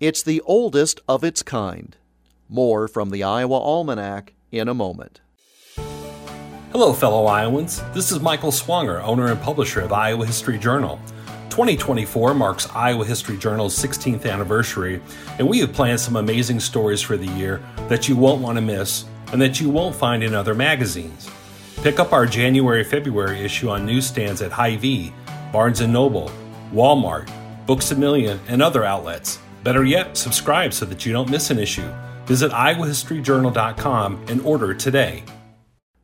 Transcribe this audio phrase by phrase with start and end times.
[0.00, 1.96] It's the oldest of its kind.
[2.48, 5.20] More from the Iowa Almanac in a moment.
[6.72, 7.80] Hello, fellow Iowans.
[7.92, 11.00] This is Michael Swanger, owner and publisher of Iowa History Journal.
[11.50, 15.00] 2024 marks Iowa History Journal's 16th anniversary,
[15.38, 18.62] and we have planned some amazing stories for the year that you won't want to
[18.62, 21.30] miss and that you won't find in other magazines.
[21.84, 25.12] Pick up our January February issue on newsstands at Hy-Vee,
[25.52, 26.32] Barnes & Noble,
[26.72, 27.30] Walmart,
[27.64, 29.38] Books A Million, and other outlets.
[29.64, 31.90] Better yet, subscribe so that you don't miss an issue.
[32.26, 35.24] Visit iowahistoryjournal.com and order today.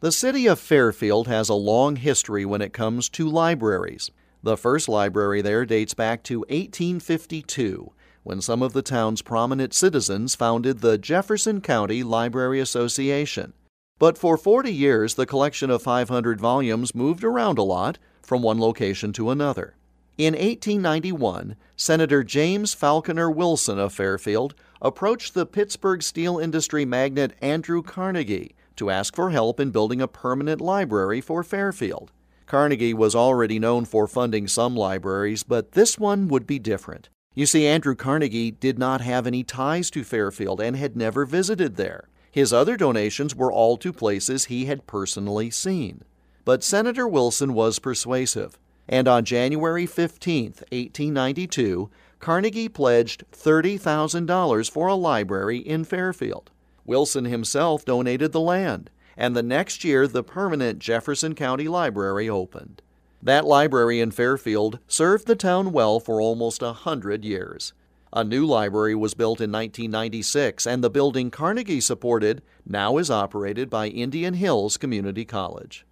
[0.01, 4.11] The city of Fairfield has a long history when it comes to libraries.
[4.43, 10.35] The first library there dates back to 1852, when some of the town's prominent citizens
[10.35, 13.53] founded the Jefferson County Library Association.
[13.99, 18.59] But for 40 years, the collection of 500 volumes moved around a lot from one
[18.59, 19.75] location to another.
[20.21, 27.83] In 1891, Senator James Falconer Wilson of Fairfield approached the Pittsburgh steel industry magnate Andrew
[27.83, 32.13] Carnegie to ask for help in building a permanent library for Fairfield.
[32.45, 37.09] Carnegie was already known for funding some libraries, but this one would be different.
[37.35, 41.77] You see, Andrew Carnegie did not have any ties to Fairfield and had never visited
[41.77, 42.11] there.
[42.31, 46.05] His other donations were all to places he had personally seen.
[46.45, 48.59] But Senator Wilson was persuasive,
[48.91, 51.89] and on January 15, 1892,
[52.19, 56.51] Carnegie pledged $30,000 for a library in Fairfield.
[56.85, 62.83] Wilson himself donated the land, and the next year the permanent Jefferson County Library opened.
[63.23, 67.73] That library in Fairfield served the town well for almost a hundred years.
[68.13, 73.71] A new library was built in 1996, and the building Carnegie supported now is operated
[73.71, 75.87] by Indian Hills Community College.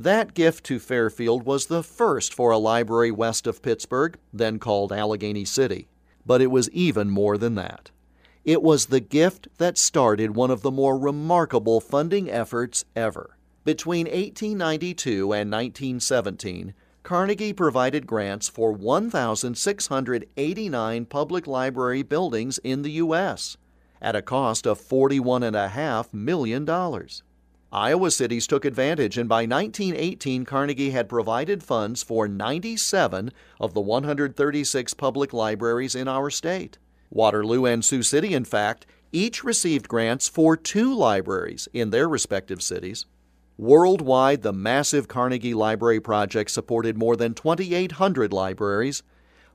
[0.00, 4.94] That gift to Fairfield was the first for a library west of Pittsburgh, then called
[4.94, 5.88] Allegheny City.
[6.24, 7.90] But it was even more than that.
[8.42, 13.36] It was the gift that started one of the more remarkable funding efforts ever.
[13.62, 16.72] Between 1892 and 1917,
[17.02, 23.58] Carnegie provided grants for 1,689 public library buildings in the U.S.
[24.00, 26.64] at a cost of $41.5 million.
[27.72, 33.80] Iowa cities took advantage, and by 1918, Carnegie had provided funds for 97 of the
[33.80, 36.78] 136 public libraries in our state.
[37.10, 42.60] Waterloo and Sioux City, in fact, each received grants for two libraries in their respective
[42.60, 43.06] cities.
[43.56, 49.04] Worldwide, the massive Carnegie Library project supported more than 2,800 libraries,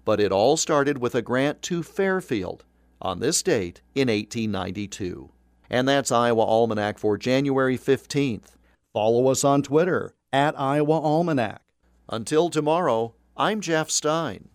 [0.06, 2.64] but it all started with a grant to Fairfield
[3.02, 5.32] on this date in 1892.
[5.70, 8.56] And that's Iowa Almanac for January 15th.
[8.94, 11.62] Follow us on Twitter at Iowa Almanac.
[12.10, 14.50] Until tomorrow, I'm Jeff Stein.